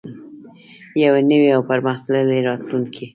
یو 1.03 1.13
نوی 1.29 1.49
او 1.55 1.61
پرمختللی 1.69 2.45
راتلونکی. 2.47 3.05